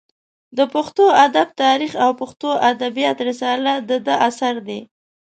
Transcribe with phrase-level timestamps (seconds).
[0.57, 4.79] د پښتو ادب تاریخ او پښتو ادبیات رساله د ده اثار دي.